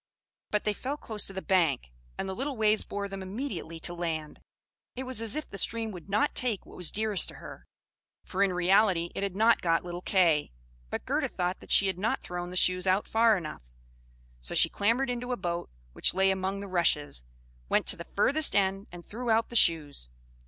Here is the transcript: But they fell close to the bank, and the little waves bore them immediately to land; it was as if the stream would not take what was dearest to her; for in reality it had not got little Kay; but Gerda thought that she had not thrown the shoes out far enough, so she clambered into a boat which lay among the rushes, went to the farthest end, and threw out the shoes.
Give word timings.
But 0.49 0.63
they 0.63 0.73
fell 0.73 0.97
close 0.97 1.27
to 1.27 1.33
the 1.33 1.43
bank, 1.43 1.91
and 2.17 2.27
the 2.27 2.33
little 2.33 2.57
waves 2.57 2.83
bore 2.83 3.07
them 3.07 3.21
immediately 3.21 3.79
to 3.81 3.93
land; 3.93 4.41
it 4.95 5.03
was 5.03 5.21
as 5.21 5.35
if 5.35 5.47
the 5.47 5.59
stream 5.59 5.91
would 5.91 6.09
not 6.09 6.33
take 6.33 6.65
what 6.65 6.75
was 6.75 6.89
dearest 6.89 7.27
to 7.27 7.35
her; 7.35 7.67
for 8.23 8.41
in 8.41 8.51
reality 8.51 9.11
it 9.13 9.21
had 9.21 9.35
not 9.35 9.61
got 9.61 9.83
little 9.83 10.01
Kay; 10.01 10.51
but 10.89 11.05
Gerda 11.05 11.27
thought 11.27 11.59
that 11.59 11.69
she 11.71 11.85
had 11.85 11.99
not 11.99 12.23
thrown 12.23 12.49
the 12.49 12.57
shoes 12.57 12.87
out 12.87 13.05
far 13.07 13.37
enough, 13.37 13.69
so 14.39 14.55
she 14.55 14.69
clambered 14.69 15.11
into 15.11 15.31
a 15.33 15.37
boat 15.37 15.69
which 15.93 16.15
lay 16.15 16.31
among 16.31 16.61
the 16.61 16.67
rushes, 16.67 17.23
went 17.69 17.85
to 17.85 17.95
the 17.95 18.07
farthest 18.15 18.55
end, 18.55 18.87
and 18.91 19.05
threw 19.05 19.29
out 19.29 19.49
the 19.49 19.55
shoes. 19.55 20.09